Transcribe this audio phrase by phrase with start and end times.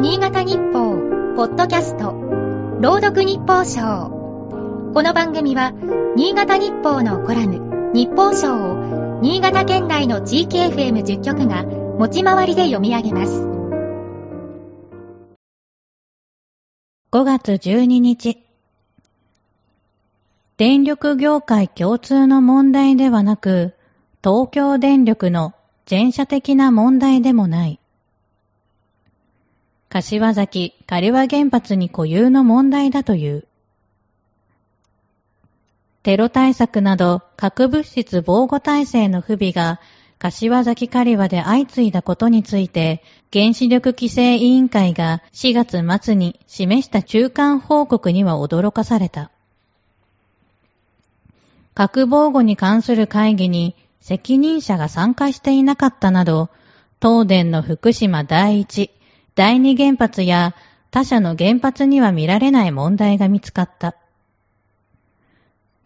[0.00, 0.96] 新潟日報、
[1.36, 2.12] ポッドキャスト、
[2.80, 4.08] 朗読日報賞。
[4.94, 5.74] この番組は、
[6.16, 13.42] 新潟日報のコラム、日報賞を、新潟県内の地域 FM10 局が、持ち回りで読み上げます。
[17.12, 18.42] 5月12日、
[20.56, 23.74] 電力業界共通の問題ではなく、
[24.24, 25.52] 東京電力の
[25.84, 27.79] 全社的な問題でもない。
[29.90, 33.44] 柏崎刈羽原発に固有の問題だという。
[36.04, 39.80] テロ対策など核物質防護体制の不備が
[40.20, 49.32] 柏崎刈羽で相次いだことについて原子力規制委員会が4月末に示した中間報告には驚かされた。
[51.74, 56.48] 核防護に関する会議に責任者が参加していなかったなど、
[57.02, 58.92] 東電の福島第一、
[59.40, 60.54] 第二原発や
[60.90, 63.96] 他社の原発には見られない問題が見つかった。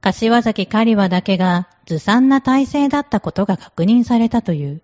[0.00, 4.80] 柏崎刈羽だけがずさんな体制だったことが確認されたという。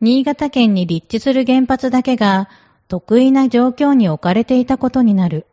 [0.00, 2.48] 新潟県に立地する原発だけが
[2.88, 5.44] 得意な状況に置かれていたことになる。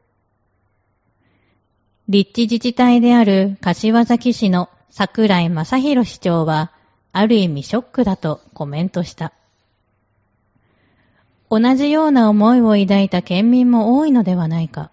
[2.07, 6.71] 立地自治体である柏崎市の桜井正宏市長は、
[7.11, 9.33] ある意味ショックだとコメントした。
[11.53, 14.89] 同じような思いを抱いた県民も多いのではないか。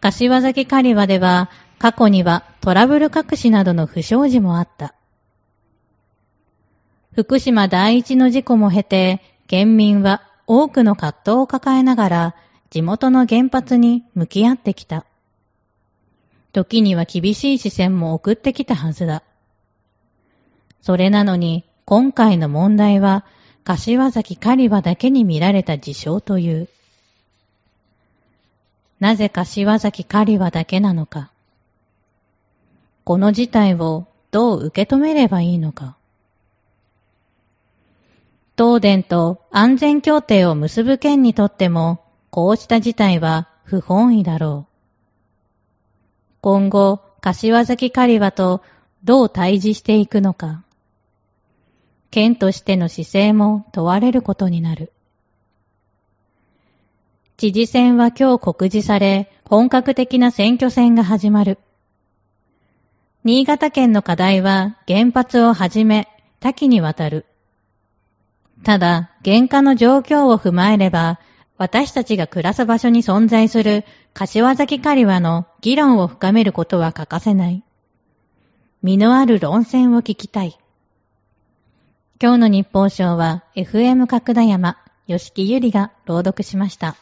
[0.00, 4.96] 柏崎刈羽では、過去にはトラブル隠しなどの不祥事もあった。
[7.12, 12.34] 福島第一の事故も経て、県民は多くの葛藤を抱えながら、
[12.70, 15.06] 地元の原発に向き合ってきた。
[16.52, 19.22] 時には厳しい視線も送ってきたはずだ。
[20.80, 23.24] それなのに、今回の問題は、
[23.64, 26.68] 柏崎刈羽だけに見られた事象という。
[28.98, 31.30] なぜ柏崎刈羽だけなのか。
[33.04, 35.96] この事態をどう受け止めればいいのか。
[38.56, 44.72] 東電と安全協定を結ぶ県にとっても、こうした事態は不本意だろう。
[46.40, 48.62] 今後、柏崎刈羽と
[49.04, 50.64] どう対峙していくのか。
[52.12, 54.92] 県としての姿勢も問われることになる。
[57.38, 61.58] 知事選は今日告示され、本格的な選挙戦が始まる。
[63.24, 66.06] 新潟県の課題は原発をはじめ
[66.38, 67.24] 多岐にわたる。
[68.62, 71.18] ただ、原価の状況を踏まえれば、
[71.56, 77.64] 私たちが暮らす場所に存在する柏崎刈羽の議論を深めることは欠かせない。
[78.82, 80.58] 身のある論戦を聞きたい。
[82.22, 84.76] 今日の日報賞は FM 角田山、
[85.08, 86.94] 吉木ゆりが朗読しました。